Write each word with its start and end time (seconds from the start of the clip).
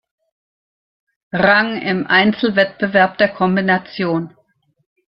Rang 1.31 1.79
im 1.79 2.07
Einzelwettbewerb 2.07 3.19
der 3.19 3.29
Kombination. 3.29 4.35